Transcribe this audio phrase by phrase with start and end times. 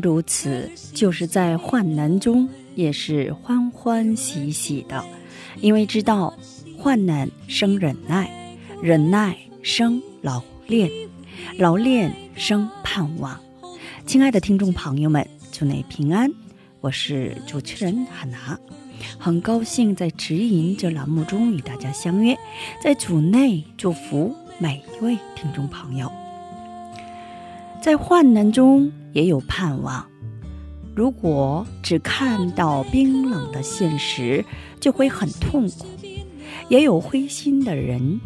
[0.00, 5.04] 如此，就是在患难中也是欢欢喜喜的，
[5.60, 6.34] 因为知道
[6.78, 8.30] 患难生忍耐，
[8.82, 10.90] 忍耐生老练，
[11.58, 13.38] 老练生盼望。
[14.06, 16.30] 亲爱的听众朋友们，祝你平安，
[16.80, 18.58] 我是主持人海娜，
[19.18, 22.36] 很高兴在指引这栏目中与大家相约，
[22.82, 26.10] 在组内祝福每一位听众朋友。
[27.82, 30.06] 在患难中也有盼望。
[30.94, 34.44] 如果只看到冰冷的现实，
[34.78, 35.86] 就会很痛苦。
[36.68, 38.20] 也有灰心的人，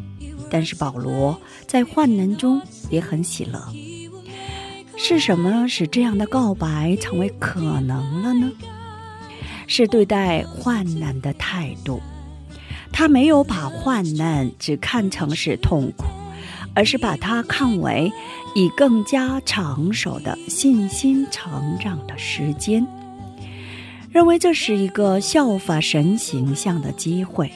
[0.51, 2.61] 但是保罗在患难中
[2.91, 3.61] 也很喜乐。
[4.97, 8.51] 是什么使这样的告白成为可能了呢？
[9.69, 12.01] 是对待患难的态度。
[12.91, 16.05] 他没有把患难只看成是痛苦。
[16.81, 18.11] 而是把它看为
[18.55, 22.87] 以更加成熟的信心成长的时间，
[24.11, 27.53] 认为这是一个效法神形象的机会。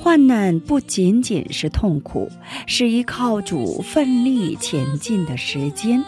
[0.00, 2.30] 患难不仅仅是痛苦，
[2.68, 6.04] 是依靠主奋力前进的时间。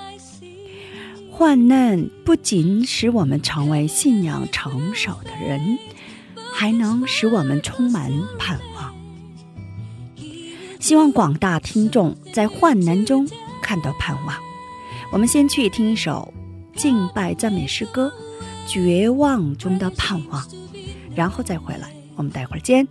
[1.28, 5.76] 患难不仅使我们成为信仰成熟的人，
[6.52, 8.91] 还能使我们充满盼望。
[10.82, 13.26] 希望广大听众在患难中
[13.62, 14.36] 看到盼望。
[15.12, 16.34] 我们先去听一首
[16.74, 18.12] 敬拜赞美诗歌
[18.70, 20.42] 《绝望中的盼望》，
[21.14, 21.88] 然后再回来。
[22.16, 22.86] 我们待会儿见。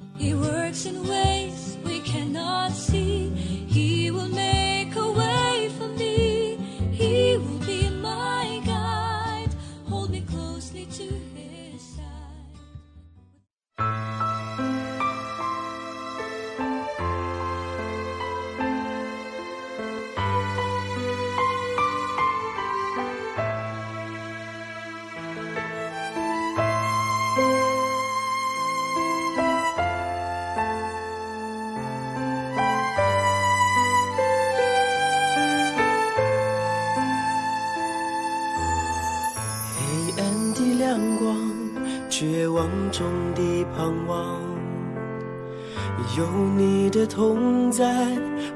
[47.01, 47.83] 的同在，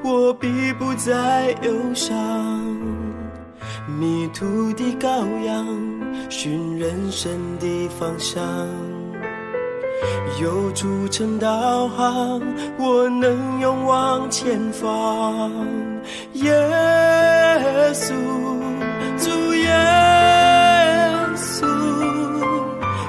[0.04, 2.14] 我必不再忧伤。
[3.98, 5.08] 迷途的羔
[5.44, 5.66] 羊，
[6.30, 8.44] 寻人生的方向。
[10.40, 12.40] 有主撑导航，
[12.78, 15.50] 我能勇往前方。
[16.34, 16.52] 耶
[17.92, 18.14] 稣，
[19.18, 19.74] 主耶
[21.34, 21.66] 稣，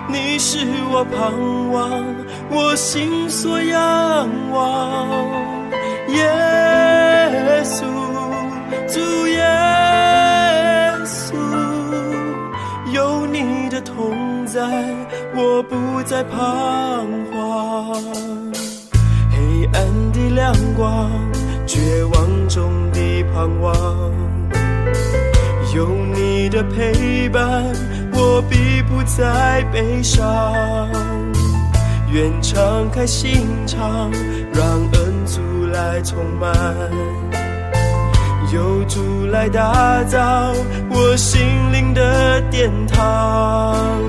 [0.10, 2.04] 你是我盼望，
[2.50, 5.28] 我心所仰望。
[6.10, 7.84] 耶稣，
[8.88, 9.44] 主耶
[11.06, 11.36] 稣，
[12.94, 14.62] 有你的同在，
[15.36, 18.02] 我不再彷徨。
[19.32, 21.12] 黑暗的亮光，
[21.66, 23.76] 绝望中的盼望。
[25.76, 27.64] 有你的陪伴，
[28.14, 30.90] 我必不再悲伤。
[32.12, 34.12] 愿敞开心肠，
[34.54, 34.64] 让
[34.94, 36.54] 恩主来充满。
[38.54, 40.54] 有主来打造
[40.90, 41.42] 我心
[41.74, 44.00] 灵的殿堂。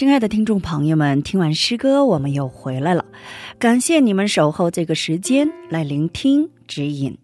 [0.00, 3.04] 亲爱的听众朋友们，听完诗歌，我们又回来了。
[3.58, 7.18] 感谢你们守候这个时间来聆听指引。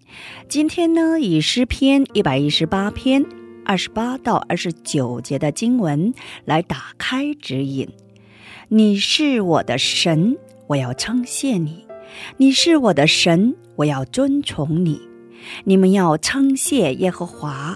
[0.46, 3.25] 今天呢，以诗篇一百一十八篇
[3.64, 6.12] 二十八到二十九节的经文
[6.44, 7.88] 来打开指引。
[8.69, 10.37] 你是我的神，
[10.67, 11.87] 我要称谢你；
[12.37, 15.00] 你是我的神，我要尊崇你。
[15.64, 17.75] 你们要称谢耶和华，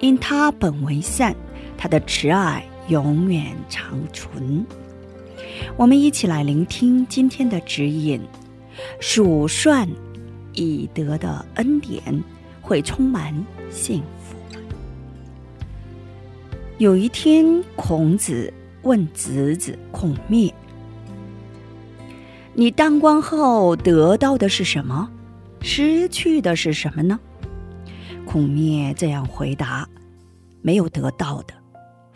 [0.00, 1.34] 因他本为善，
[1.78, 2.62] 他的慈爱。
[2.88, 4.64] 永远长存。
[5.76, 8.20] 我们一起来聆听今天的指引：
[9.00, 9.88] 数算
[10.52, 12.22] 已得的恩典，
[12.60, 13.34] 会充满
[13.70, 14.36] 幸福。
[16.78, 20.52] 有一天，孔子问子子孔灭
[22.52, 25.08] ：“你当官后得到的是什么？
[25.60, 27.18] 失去的是什么呢？”
[28.26, 29.88] 孔灭这样回答
[30.62, 31.54] ：“没有得到的。”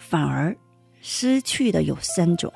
[0.08, 0.56] 反而
[1.02, 2.50] 失去的有三种：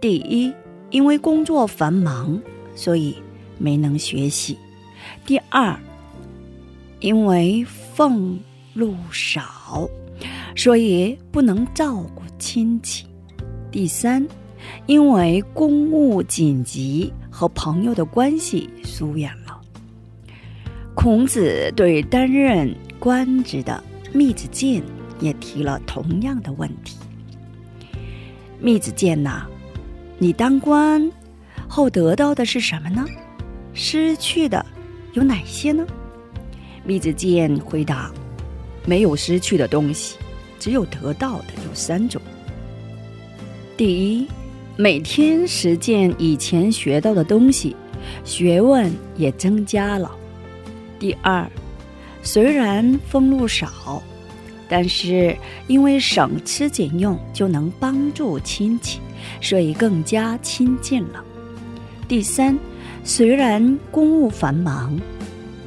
[0.00, 0.54] 第一，
[0.90, 2.40] 因为工作繁忙，
[2.76, 3.16] 所以
[3.58, 4.54] 没能学习；
[5.26, 5.76] 第二，
[7.00, 8.38] 因为俸
[8.72, 9.90] 禄少，
[10.54, 13.04] 所以不能照顾亲戚；
[13.72, 14.24] 第三，
[14.86, 19.60] 因为公务紧急和朋友的关系疏远了。
[20.94, 24.80] 孔子对担任官职的密子建。
[25.20, 26.96] 也提了同样的问题。
[28.60, 29.42] 密子见呐，
[30.18, 31.10] 你当官
[31.68, 33.04] 后得到的是什么呢？
[33.72, 34.64] 失去的
[35.12, 35.86] 有哪些呢？
[36.84, 38.10] 密子见回答：
[38.84, 40.16] 没有失去的东西，
[40.58, 42.20] 只有得到的有三种。
[43.76, 44.26] 第一，
[44.76, 47.76] 每天实践以前学到的东西，
[48.24, 50.10] 学问也增加了。
[50.98, 51.48] 第二，
[52.22, 54.02] 虽然俸禄少。
[54.68, 59.00] 但是因为省吃俭用就能帮助亲戚，
[59.40, 61.24] 所以更加亲近了。
[62.06, 62.58] 第三，
[63.02, 64.98] 虽然公务繁忙，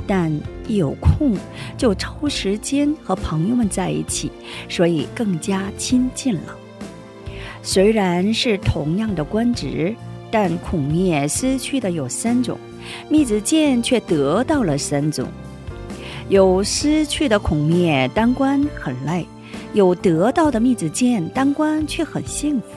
[0.06, 0.32] 但
[0.68, 1.36] 一有空
[1.78, 4.32] 就抽时间和朋友们在一起，
[4.70, 6.56] 所以更加亲近了。
[7.64, 9.94] 虽然是同样的官职，
[10.32, 12.58] 但孔灭失去的有三种，
[13.10, 15.28] 密子建却得到了三种。
[16.32, 19.28] 有失去的孔灭当官很累，
[19.74, 22.68] 有得到的密子建当官却很幸福。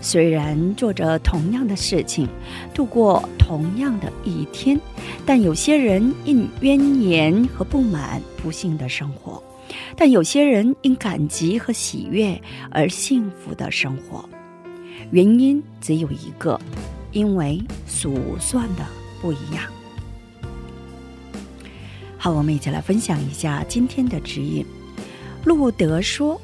[0.00, 2.28] 虽然做着同样的事情，
[2.74, 4.80] 度过同样的一天，
[5.24, 9.40] 但有些人因怨言和不满不幸的生活，
[9.96, 12.36] 但有些人因感激和喜悦
[12.72, 14.28] 而幸福的生活。
[15.12, 16.60] 原因只有一个，
[17.12, 18.84] 因为数算的
[19.22, 19.62] 不一样。
[22.26, 24.66] 好，我们一起来分享一下今天的指引。
[25.44, 26.40] 路德说：“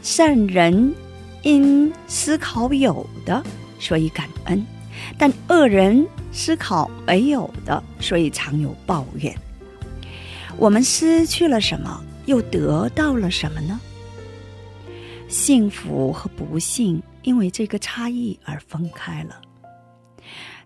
[0.00, 0.94] 善人
[1.42, 3.44] 因思考有的，
[3.78, 4.58] 所以感恩；
[5.18, 9.36] 但恶人思考没有的，所以常有抱怨。”
[10.56, 13.78] 我们失去了什么，又得到了什么呢？
[15.28, 19.42] 幸福和不幸因为这个差异而分开了。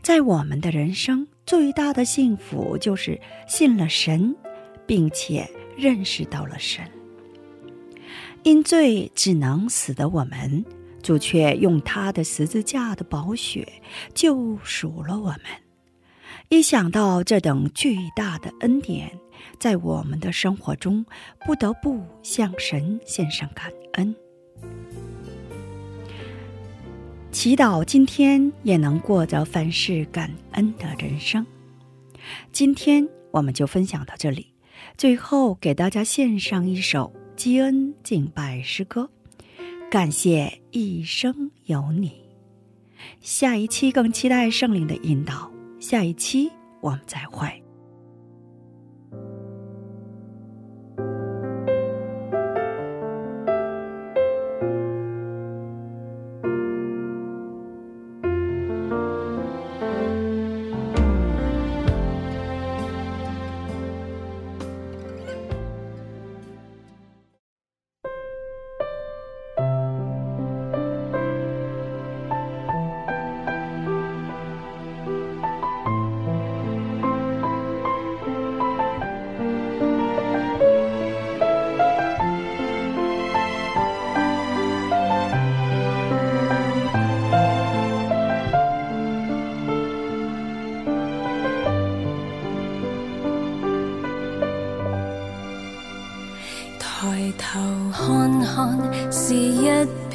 [0.04, 4.32] 在我们的人生，最大的幸福就是信了神。
[4.86, 6.84] 并且认识到了神，
[8.42, 10.64] 因罪只能死的我们，
[11.02, 13.66] 主却用他的十字架的宝血
[14.14, 15.40] 救赎了我们。
[16.48, 19.10] 一想到这等巨大的恩典，
[19.58, 21.04] 在我们的生活中
[21.46, 24.14] 不得不向神献上感恩。
[27.30, 31.46] 祈祷今天也能过着凡事感恩的人生。
[32.52, 34.51] 今天我们就分享到这里。
[34.96, 39.10] 最后，给大家献上一首基恩敬拜诗歌，
[39.90, 42.12] 感谢一生有你。
[43.20, 47.48] 下一期更期待圣灵的引导，下一期我们再会。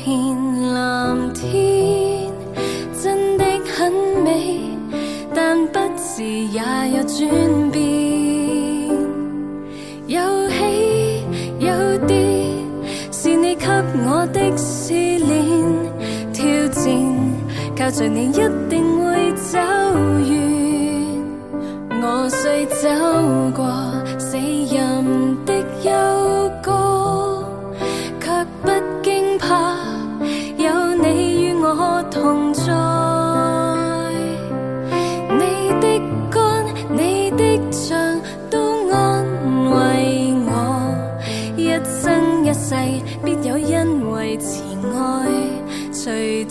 [0.08, 2.32] 片蓝天，
[3.04, 3.44] 真的
[3.76, 3.92] 很
[4.24, 4.62] 美，
[5.36, 6.62] 但不时也
[6.96, 7.30] 有转
[7.74, 8.88] 变，
[10.08, 11.26] 有起
[11.60, 12.16] 有跌，
[13.12, 13.66] 是你给
[14.06, 15.28] 我的试炼
[16.32, 16.86] 挑战，
[17.78, 19.60] 靠着你一定会走
[20.30, 21.22] 远，
[22.02, 22.88] 我虽走
[23.54, 23.68] 过。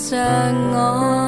[0.08, 0.16] 着
[0.70, 1.25] 我。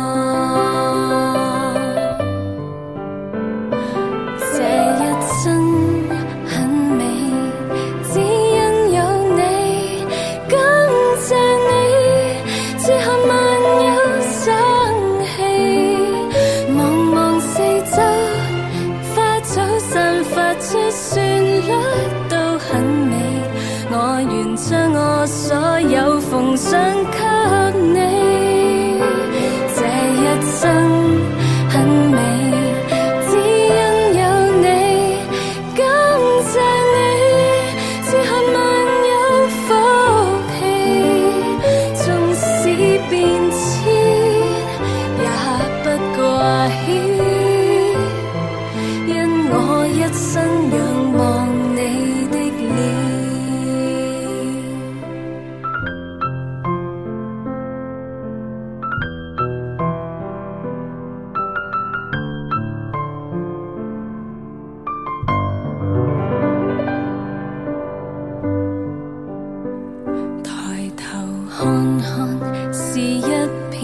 [72.01, 73.23] 看是一
[73.71, 73.81] 片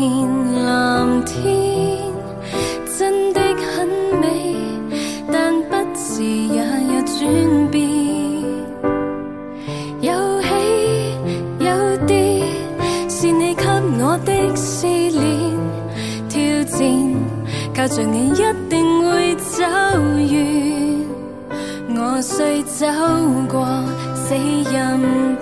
[0.64, 1.42] 蓝天，
[2.98, 3.88] 真的很
[4.20, 4.56] 美，
[5.32, 6.58] 但不时也
[6.92, 7.74] 有转变，
[10.00, 10.48] 有起
[11.60, 12.42] 有跌，
[13.08, 15.20] 是你给我的试炼
[16.28, 16.80] 挑战，
[17.74, 19.62] 靠着你一定会走
[20.28, 20.36] 远，
[21.96, 22.86] 我虽走
[23.48, 23.66] 过
[24.14, 25.33] 死荫。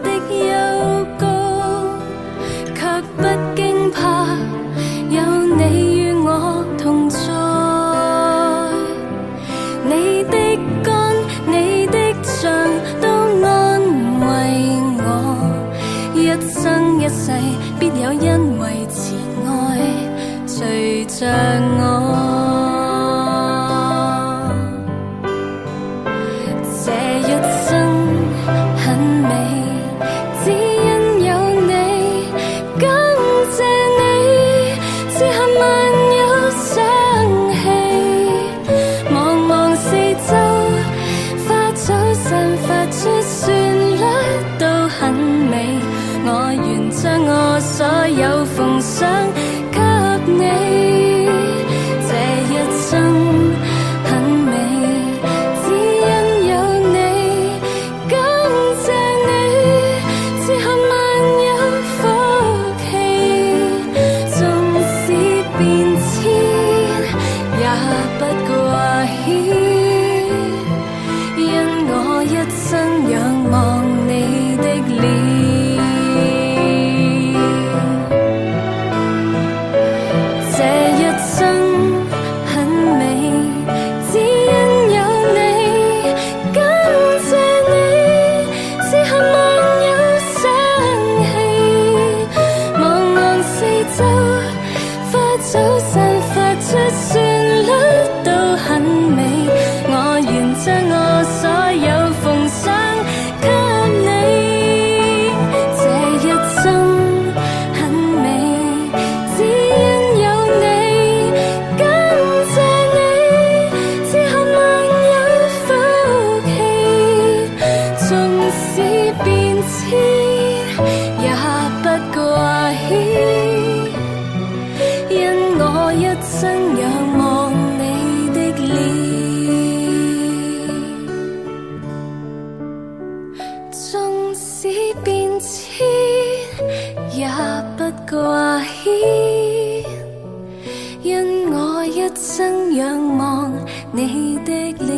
[143.92, 144.90] 你的脸，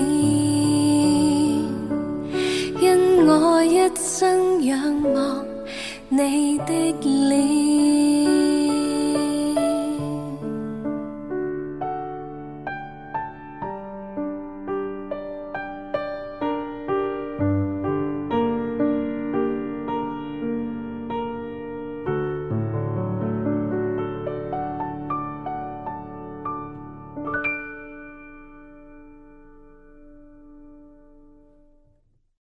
[2.81, 3.55] 因我。
[3.65, 5.45] 一生仰望
[6.09, 8.04] 你的脸。